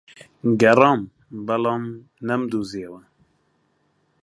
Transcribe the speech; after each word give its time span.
گەڕام، 0.61 1.01
بەڵام 1.47 1.83
نەمدۆزییەوە. 2.27 3.01